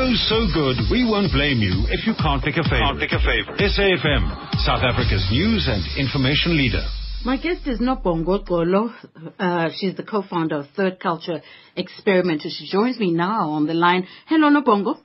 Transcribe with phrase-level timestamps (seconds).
[0.00, 2.80] So good, we won't blame you if you can't pick a favorite.
[2.80, 3.60] Can't pick a favorite.
[3.60, 6.82] SAFM, South Africa's news and information leader.
[7.22, 8.94] My guest is Nobongo Xolo.
[9.38, 11.42] Uh, she's the co-founder of Third Culture
[11.76, 12.40] Experiment.
[12.48, 14.06] She joins me now on the line.
[14.26, 14.96] Hello, Nobongo.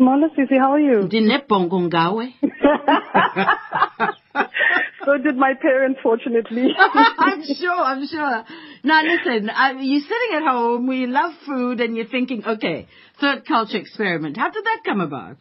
[0.00, 1.08] Mona Sisi, how are you?
[1.08, 2.34] Dinebongo ngawe.
[5.04, 6.66] so did my parents, fortunately.
[6.78, 8.44] I'm sure, I'm sure.
[8.84, 12.88] Now listen, I, you're sitting at home, we love food, and you're thinking, okay,
[13.20, 14.36] Third Culture Experiment.
[14.36, 15.36] How did that come about?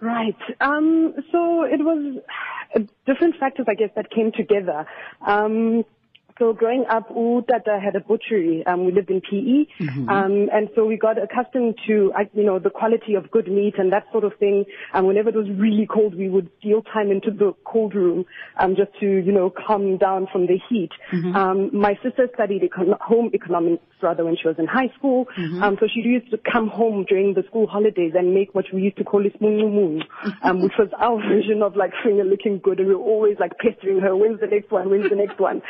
[0.00, 0.36] Right.
[0.60, 2.18] Um, so it was
[2.74, 4.86] uh, different factors, I guess, that came together.
[5.26, 5.84] Um,
[6.38, 8.64] so growing up, Utata had a butchery.
[8.66, 10.08] Um, we lived in PE, mm-hmm.
[10.08, 13.74] um, and so we got accustomed to, uh, you know, the quality of good meat
[13.78, 14.64] and that sort of thing.
[14.92, 18.24] And whenever it was really cold, we would steal time into the cold room
[18.58, 20.90] um, just to, you know, calm down from the heat.
[21.12, 21.36] Mm-hmm.
[21.36, 25.26] Um, my sister studied econ- home economics rather when she was in high school.
[25.38, 25.62] Mm-hmm.
[25.62, 28.82] Um, so she used to come home during the school holidays and make what we
[28.82, 30.02] used to call ismungumungu,
[30.42, 32.78] um, which was our version of like finger looking good.
[32.78, 34.90] And we were always like pestering her, when's the next one?
[34.90, 35.62] When's the next one?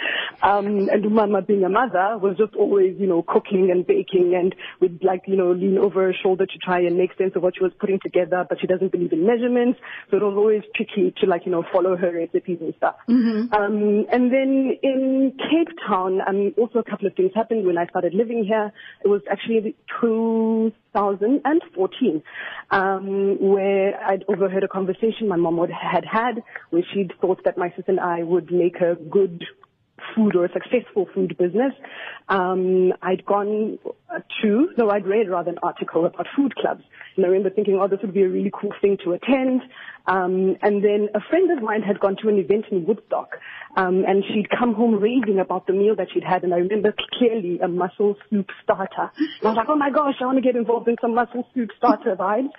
[0.42, 4.54] Um, and Mama being a mother was just always, you know, cooking and baking and
[4.80, 7.54] would like, you know, lean over her shoulder to try and make sense of what
[7.56, 9.78] she was putting together, but she doesn't believe in measurements.
[10.10, 12.96] So it was always tricky to like, you know, follow her recipes and stuff.
[13.08, 13.52] Mm-hmm.
[13.54, 17.86] Um, and then in Cape Town, um, also a couple of things happened when I
[17.86, 18.72] started living here.
[19.04, 22.22] It was actually 2014,
[22.70, 27.68] um, where I'd overheard a conversation my mom had had where she'd thought that my
[27.70, 29.44] sister and I would make a good
[30.14, 31.72] food or a successful food business.
[32.28, 33.78] Um, I'd gone
[34.42, 36.84] to, no, I'd read rather an article about food clubs.
[37.16, 39.62] And I remember thinking, oh, this would be a really cool thing to attend.
[40.06, 43.38] Um, and then a friend of mine had gone to an event in Woodstock,
[43.76, 46.44] um, and she'd come home raving about the meal that she'd had.
[46.44, 49.10] And I remember clearly a mussel soup starter.
[49.16, 51.46] And I was like, oh my gosh, I want to get involved in some mussel
[51.54, 52.50] soup starter vibes.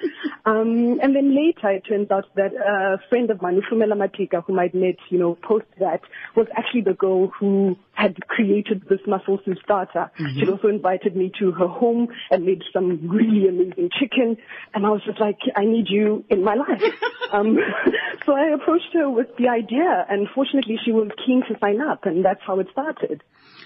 [0.45, 4.58] Um, and then later it turns out that a friend of mine, Ufumela Matika, whom
[4.58, 6.02] I'd met, you know, post that,
[6.36, 10.11] was actually the girl who had created this mussel soup starter.
[10.19, 10.39] Mm-hmm.
[10.39, 14.38] She'd also invited me to her home and made some really amazing chicken.
[14.73, 16.81] And I was just like, I need you in my life.
[17.33, 17.57] Um,
[18.25, 22.06] so I approached her with the idea, and fortunately, she was keen to sign up,
[22.06, 23.23] and that's how it started.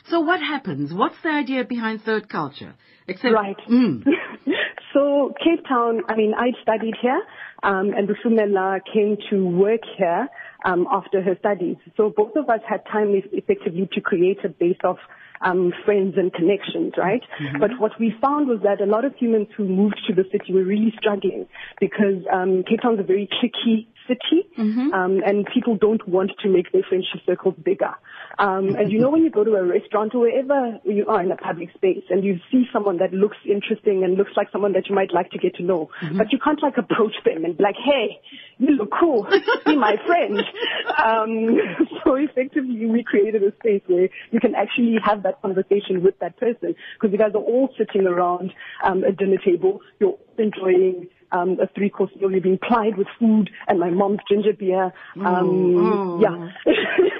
[0.09, 0.93] So what happens?
[0.93, 2.73] What's the idea behind Third Culture?
[3.07, 3.57] Except, right.
[3.69, 4.05] Mm.
[4.93, 7.21] so Cape Town, I mean, I studied here,
[7.63, 10.29] um, and Busumela came to work here
[10.65, 11.77] um, after her studies.
[11.97, 14.97] So both of us had time effectively to create a base of
[15.41, 17.21] um, friends and connections, right?
[17.41, 17.59] Mm-hmm.
[17.59, 20.53] But what we found was that a lot of humans who moved to the city
[20.53, 21.47] were really struggling
[21.79, 24.91] because um, Cape Town's a very cliquey city, mm-hmm.
[24.93, 27.93] um, and people don't want to make their friendship circles bigger.
[28.39, 31.29] Um, and you know when you go to a restaurant or wherever you are in
[31.29, 34.87] a public space and you see someone that looks interesting and looks like someone that
[34.87, 36.17] you might like to get to know, mm-hmm.
[36.17, 38.21] but you can't like approach them and be like, hey,
[38.57, 39.27] you look cool,
[39.65, 40.41] be my friend.
[40.99, 41.57] Um,
[42.03, 46.37] so effectively we created a space where you can actually have that conversation with that
[46.37, 48.51] person because you guys are all sitting around
[48.83, 52.31] um, a dinner table, you're enjoying um, a three course meal.
[52.31, 54.93] You're being plied with food and my mom's ginger beer.
[55.15, 56.49] Um, oh, yeah.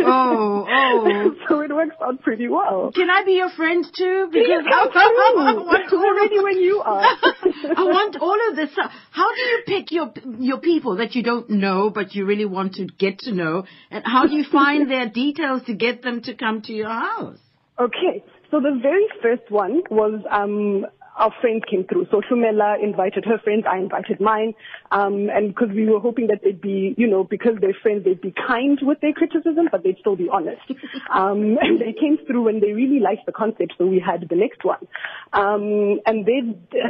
[0.02, 1.36] oh, oh.
[1.50, 2.92] so it works out pretty well.
[2.94, 4.30] Can I be your friend too?
[4.32, 7.02] Because I, I, want already when you are.
[7.02, 8.70] I want all of this.
[9.12, 12.76] How do you pick your your people that you don't know but you really want
[12.76, 13.66] to get to know?
[13.92, 17.38] And how do you find their details to get them to come to your house?
[17.80, 18.24] Okay.
[18.52, 20.86] So the very first one was um,
[21.20, 22.08] our friends came through.
[22.10, 24.54] So Shumela invited her friends, I invited mine,
[24.92, 28.22] um, and because we were hoping that they'd be, you know, because they're friends, they'd
[28.22, 30.62] be kind with their criticism, but they'd still be honest.
[31.14, 34.36] um, and they came through and they really liked the concept, so we had the
[34.36, 34.88] next one.
[35.34, 36.42] Um, and they,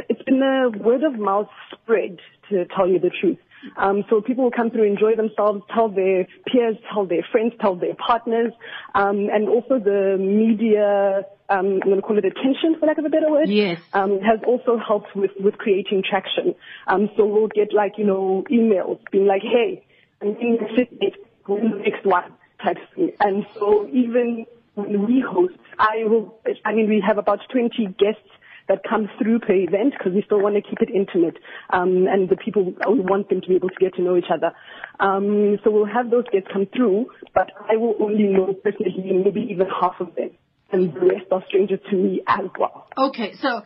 [0.08, 2.18] it's been a word of mouth spread,
[2.50, 3.38] to tell you the truth.
[3.76, 7.76] Um, so people will come through, enjoy themselves, tell their peers, tell their friends, tell
[7.76, 8.52] their partners,
[8.94, 11.22] um, and also the media.
[11.50, 13.48] Um, I'm going to call it attention, for lack of a better word.
[13.48, 13.80] Yes.
[13.92, 16.54] Um, has also helped with with creating traction.
[16.86, 19.84] Um, so we'll get like you know emails being like, hey,
[20.22, 21.14] I'm in the city,
[21.46, 22.32] the next one
[22.62, 23.12] type thing.
[23.20, 26.38] And so even when we host, I will.
[26.64, 28.30] I mean, we have about 20 guests
[28.70, 31.36] that come through per event because we still want to keep it intimate
[31.70, 34.30] um, and the people we want them to be able to get to know each
[34.32, 34.52] other.
[35.00, 38.94] Um, so we'll have those guests come through, but I will only know personally
[39.24, 40.30] maybe even half of them,
[40.72, 42.86] and the rest are strangers to me as well.
[42.96, 43.62] Okay, so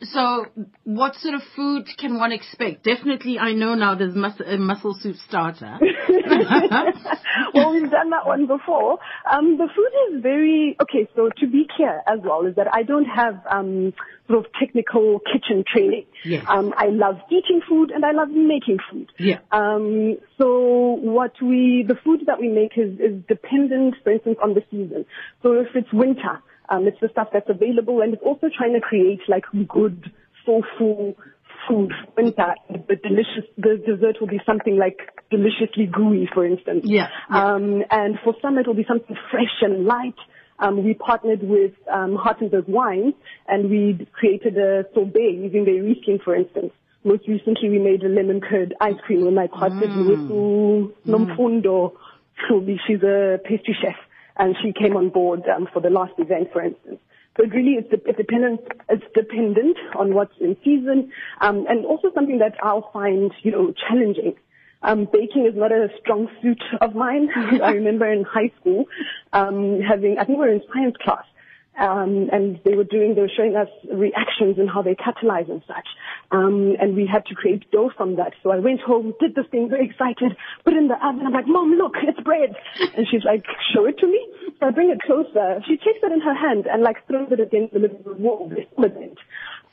[0.00, 0.46] So,
[0.84, 2.84] what sort of food can one expect?
[2.84, 5.76] Definitely, I know now there's mus- a mussel soup starter.
[7.54, 8.98] well, we've done that one before.
[9.28, 11.08] Um, the food is very okay.
[11.16, 13.92] So to be clear as well is that I don't have um,
[14.28, 16.06] sort of technical kitchen training.
[16.24, 16.44] Yes.
[16.48, 19.10] Um, I love eating food and I love making food.
[19.18, 19.40] Yeah.
[19.50, 24.54] Um, so what we the food that we make is, is dependent, for instance, on
[24.54, 25.06] the season.
[25.42, 28.80] So if it's winter, um, it's the stuff that's available, and it's also trying to
[28.80, 30.12] create like good
[30.44, 31.14] soulful
[31.66, 32.54] food winter.
[32.68, 34.98] The delicious, the dessert will be something like
[35.30, 36.82] deliciously gooey, for instance.
[36.84, 37.52] Yeah, yeah.
[37.54, 40.16] Um, and for some, it will be something fresh and light.
[40.58, 43.14] Um, we partnered with um, Hartenberg Wines,
[43.46, 46.72] and we created a sorbet using their Riesling, for instance.
[47.04, 50.92] Most recently, we made a lemon curd ice cream when my partnered with mm.
[51.06, 51.92] Nomfundo.
[52.86, 53.96] She's a pastry chef,
[54.38, 57.00] and she came on board um, for the last event, for instance.
[57.36, 58.60] So it really is de- dependent.
[58.88, 63.72] It's dependent on what's in season, um, and also something that I'll find, you know,
[63.88, 64.34] challenging.
[64.82, 67.28] Um, baking is not a strong suit of mine.
[67.62, 68.86] I remember in high school
[69.32, 71.24] um, having, I think we were in science class,
[71.78, 75.62] um, and they were doing, they were showing us reactions and how they catalyze and
[75.66, 75.86] such.
[76.30, 78.32] Um, and we had to create dough from that.
[78.42, 81.26] So I went home, did this thing, very excited, put it in the oven.
[81.26, 82.54] I'm like, Mom, look, it's bread.
[82.96, 84.27] And she's like, show it to me.
[84.60, 85.60] I bring it closer.
[85.66, 88.52] She takes it in her hand and like throws it against the living room wall.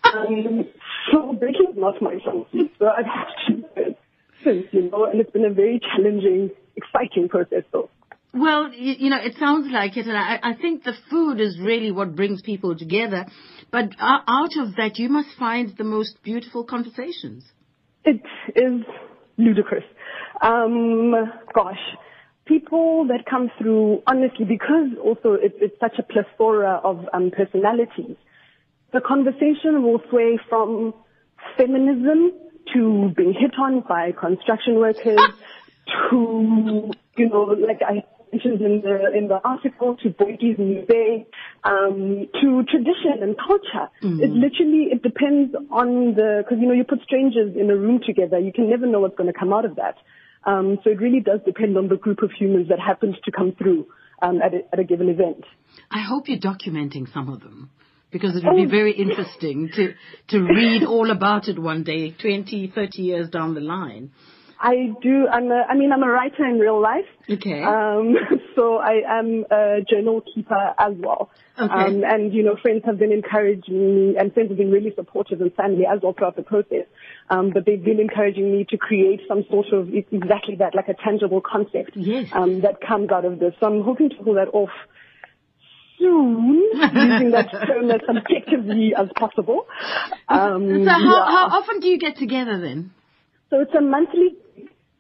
[0.04, 0.66] Um,
[1.12, 2.72] so baking is not my strong suit.
[2.78, 4.00] So I've had to do it
[4.44, 7.90] since, you know, and it's been a very challenging, exciting process though.
[8.34, 11.58] Well, you, you know, it sounds like it, and I, I think the food is
[11.58, 13.26] really what brings people together.
[13.72, 17.46] But out of that, you must find the most beautiful conversations.
[18.04, 18.22] It
[18.56, 18.84] is
[19.38, 19.86] ludicrous.
[20.42, 21.14] Um,
[21.54, 21.80] gosh,
[22.46, 28.16] people that come through, honestly, because also it, it's such a plethora of um, personalities,
[28.94, 30.94] the conversation will sway from
[31.58, 32.32] feminism
[32.74, 35.20] to being hit on by construction workers
[36.10, 41.26] to, you know, like I mentioned in the in the article to Boyki's Muse,
[41.64, 43.90] um, to tradition and culture.
[44.02, 44.20] Mm-hmm.
[44.22, 48.02] It literally it depends on the because you know you put strangers in a room
[48.06, 49.96] together, you can never know what's going to come out of that.
[50.46, 53.54] Um, so it really does depend on the group of humans that happens to come
[53.58, 53.88] through
[54.22, 55.44] um, at, a, at a given event.
[55.90, 57.72] I hope you're documenting some of them
[58.12, 59.94] because it would be very interesting to
[60.30, 64.12] to read all about it one day, 20, 30 years down the line.
[64.66, 65.28] I do.
[65.28, 67.06] I'm a, I mean, I'm a writer in real life.
[67.30, 67.62] Okay.
[67.62, 68.16] Um,
[68.56, 71.30] so I am a journal keeper as well.
[71.58, 71.72] Okay.
[71.72, 75.40] Um, and you know, friends have been encouraging me, and friends have been really supportive,
[75.42, 76.88] and family as well throughout the process.
[77.30, 80.96] Um, but they've been encouraging me to create some sort of exactly that, like a
[80.96, 81.92] tangible concept.
[81.94, 82.30] Yes.
[82.34, 83.54] Um, that comes out of this.
[83.60, 84.72] So I'm hoping to pull that off
[86.00, 89.68] soon, using that term as subjectively as possible.
[90.28, 91.26] Um, so how, yeah.
[91.26, 92.92] how often do you get together then?
[93.52, 94.36] So it's a monthly.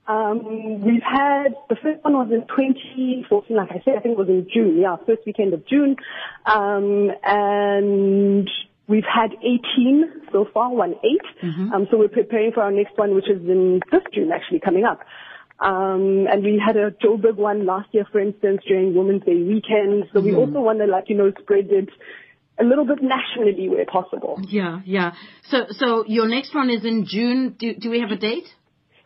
[0.07, 4.17] Um, we've had the first one was in 2014, like I said, I think it
[4.17, 4.77] was in June.
[4.79, 5.95] Yeah, first weekend of June,
[6.45, 8.49] um, and
[8.87, 11.43] we've had 18 so far, one 8
[11.73, 14.85] Um, so we're preparing for our next one, which is in this June, actually coming
[14.85, 14.99] up.
[15.59, 20.03] Um, and we had a Joburg one last year, for instance, during Women's Day weekend.
[20.13, 21.89] So we also want to, like, you know, spread it
[22.59, 24.39] a little bit nationally where possible.
[24.49, 25.13] Yeah, yeah.
[25.49, 27.55] So so your next one is in June.
[27.57, 28.47] Do do we have a date?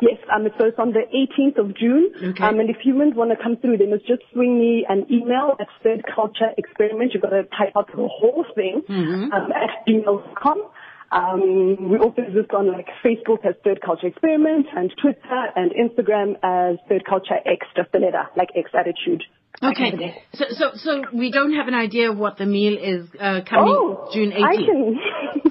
[0.02, 2.12] Yes, um, so it's on the 18th of June.
[2.32, 2.44] Okay.
[2.44, 5.58] Um, and if humans want to come through, they must just swing me an email
[5.60, 7.12] at Third Culture Experiment.
[7.14, 10.64] You've got to type out the whole thing um, at gmail.com.
[11.12, 16.36] Um, we also exist on like Facebook as Third Culture Experiment and Twitter and Instagram
[16.44, 19.24] as Third Culture X, just the letter, like X attitude.
[19.62, 20.22] Okay.
[20.36, 24.10] So so so we don't have an idea what the meal is uh, coming Oh,
[24.14, 24.66] June I 18th.
[24.66, 25.00] can.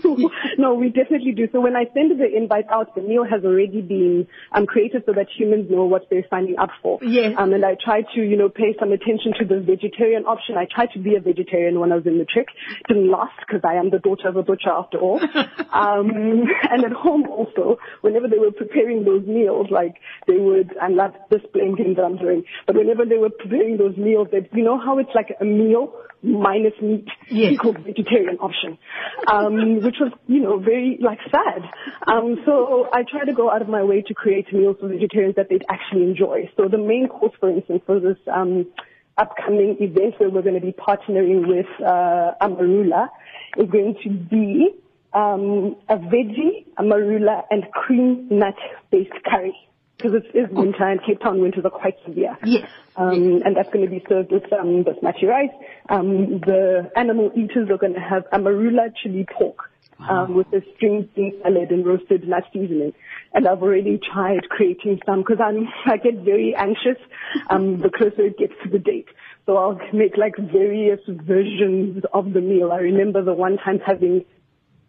[0.58, 1.48] no, we definitely do.
[1.52, 5.12] So when I send the invite out, the meal has already been um, created so
[5.12, 6.98] that humans know what they're signing up for.
[7.02, 7.34] Yes.
[7.38, 10.56] Um, and I try to, you know, pay some attention to the vegetarian option.
[10.56, 12.48] I tried to be a vegetarian when I was in the trick.
[12.88, 15.20] Didn't last because I am the daughter of a butcher after all.
[15.72, 16.10] um,
[16.70, 19.94] and at home also, whenever they were preparing those meals, like
[20.26, 23.96] they would, I'm not displaying things that I'm doing, but whenever they were preparing those
[23.96, 27.52] meals, that you know how it's like a meal minus meat Yes.
[27.52, 28.78] equals vegetarian option,
[29.30, 31.62] um, which was, you know, very like sad.
[32.10, 35.36] Um, so I try to go out of my way to create meals for vegetarians
[35.36, 36.50] that they'd actually enjoy.
[36.56, 38.66] So the main course, for instance, for this um,
[39.18, 43.08] upcoming event where we're going to be partnering with uh, Amarula
[43.56, 44.68] is going to be
[45.12, 48.54] um, a veggie, amarula, and cream nut
[48.90, 49.54] based curry.
[49.96, 52.38] Because it is winter and Cape Town winters are quite severe.
[52.44, 52.70] Yes.
[52.94, 55.50] Um, and that's going to be served with um, basmati rice.
[55.88, 59.72] Um, the animal eaters are going to have amarula chili pork
[60.08, 62.92] um, with a string bean salad and roasted nut seasoning.
[63.34, 66.98] And I've already tried creating some because I'm I get very anxious
[67.50, 69.08] um, the closer it gets to the date.
[69.46, 72.70] So I'll make like various versions of the meal.
[72.70, 74.24] I remember the one time having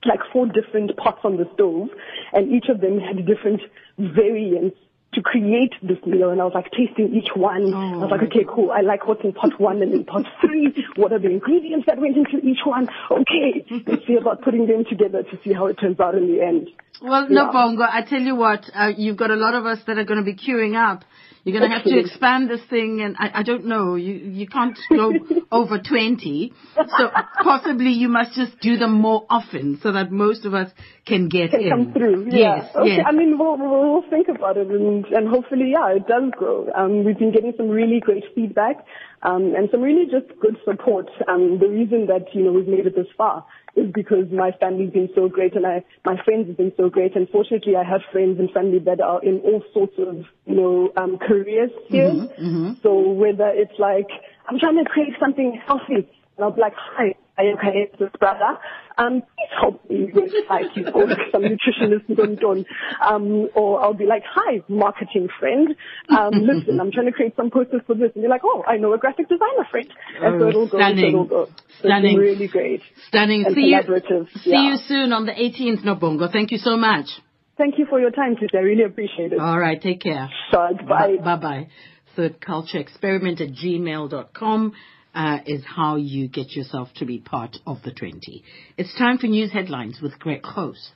[0.05, 1.89] like four different pots on the stove
[2.33, 3.61] and each of them had different
[3.97, 4.77] variants
[5.13, 7.73] to create this meal and I was like tasting each one.
[7.73, 8.71] I was like, okay, cool.
[8.71, 10.73] I like what's in pot one and in pot three.
[10.97, 12.87] What are the ingredients that went into each one?
[13.09, 13.65] Okay.
[13.87, 16.69] Let's see about putting them together to see how it turns out in the end.
[17.01, 17.49] Well, Yeah.
[17.51, 20.19] Nobongo, I tell you what, uh, you've got a lot of us that are going
[20.19, 21.03] to be queuing up.
[21.43, 24.47] You're going to have to expand this thing, and I, I don't know, you, you
[24.47, 25.13] can't go
[25.51, 26.53] over 20.
[26.75, 27.11] So
[27.43, 30.69] possibly you must just do them more often so that most of us
[31.05, 31.69] can get Can in.
[31.69, 32.25] come through.
[32.31, 32.81] Yes, yeah.
[32.81, 32.95] Okay.
[32.97, 33.05] yes.
[33.07, 36.69] I mean, we'll, we'll, we'll think about it and, and hopefully, yeah, it does grow.
[36.75, 38.85] Um, we've been getting some really great feedback,
[39.21, 41.07] um, and some really just good support.
[41.27, 44.91] Um, the reason that, you know, we've made it this far is because my family's
[44.91, 47.15] been so great and I, my friends have been so great.
[47.15, 50.91] And fortunately, I have friends and family that are in all sorts of, you know,
[50.97, 52.09] um, careers here.
[52.09, 54.09] Mm-hmm, So whether it's like,
[54.47, 56.09] I'm trying to create something healthy,
[56.39, 58.57] and I'll be like, hi, I am Kaye's brother.
[58.97, 62.63] Um, please help me with like, you know, some nutritionist Ndon.
[63.05, 65.75] Um, or I'll be like, hi, marketing friend.
[66.09, 68.11] Um, listen, I'm trying to create some posters for this.
[68.15, 69.87] And you're like, oh, I know a graphic designer friend.
[70.21, 70.97] And so Oh, it'll go, stunning.
[70.97, 71.45] so it'll go.
[71.45, 72.17] So it's Stunning.
[72.17, 72.81] really great.
[73.09, 73.45] Stunning.
[73.45, 74.61] And see you, see yeah.
[74.71, 76.31] you soon on the 18th, Nobongo.
[76.31, 77.07] Thank you so much.
[77.57, 78.59] Thank you for your time, sister.
[78.59, 79.39] I really appreciate it.
[79.39, 80.29] All right, take care.
[80.53, 81.17] Bye.
[81.21, 81.67] Bye bye.
[82.15, 84.73] Third culture experiment at gmail.com
[85.13, 88.43] uh, is how you get yourself to be part of the 20.
[88.77, 90.91] It's time for news headlines with Greg Host.